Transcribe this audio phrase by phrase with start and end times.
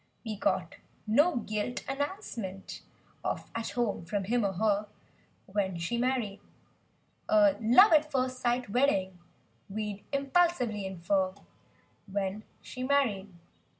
[0.25, 2.81] We got no gilt announcement
[3.23, 4.87] of "At Home" from him or her—
[5.45, 6.39] When she married.
[7.29, 8.09] "A love at!
[8.11, 9.19] first sight wedding"
[9.69, 11.35] we'd impulsively infer—
[12.07, 13.31] When she married.